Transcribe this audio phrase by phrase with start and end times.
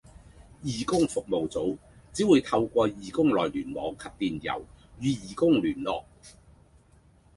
[0.65, 1.77] 義工服務組
[2.11, 4.63] 只會透過義工內聯網及電郵
[4.99, 6.03] 與義工聯絡